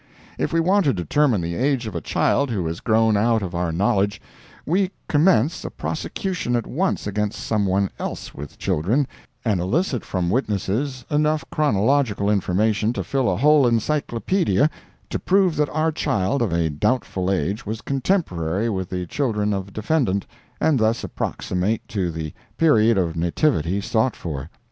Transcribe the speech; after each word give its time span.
If 0.39 0.51
we 0.51 0.59
want 0.59 0.85
to 0.85 0.93
determine 0.93 1.41
the 1.41 1.53
age 1.53 1.85
of 1.85 1.93
a 1.93 2.01
child 2.01 2.49
who 2.49 2.65
has 2.65 2.79
grown 2.79 3.15
out 3.15 3.43
of 3.43 3.53
our 3.53 3.71
knowledge, 3.71 4.19
we 4.65 4.89
commence 5.07 5.63
a 5.63 5.69
prosecution 5.69 6.55
at 6.55 6.65
once 6.65 7.05
against 7.05 7.39
someone 7.41 7.91
else 7.99 8.33
with 8.33 8.57
children, 8.57 9.05
and 9.45 9.59
elicit 9.61 10.03
from 10.03 10.31
witnesses 10.31 11.05
enough 11.11 11.45
chronological 11.51 12.31
information 12.31 12.93
to 12.93 13.03
fill 13.03 13.29
a 13.29 13.37
whole 13.37 13.67
encyclopedia, 13.67 14.71
to 15.11 15.19
prove 15.19 15.55
that 15.57 15.69
our 15.69 15.91
child 15.91 16.41
of 16.41 16.51
a 16.51 16.71
doubtful 16.71 17.29
age 17.29 17.67
was 17.67 17.81
contemporary 17.81 18.71
with 18.71 18.89
the 18.89 19.05
children 19.05 19.53
of 19.53 19.71
defendant, 19.71 20.25
and 20.59 20.79
thus 20.79 21.03
approximate 21.03 21.87
to 21.89 22.09
the 22.09 22.33
period 22.57 22.97
of 22.97 23.15
nativity 23.15 23.79
sought 23.79 24.15
for. 24.15 24.49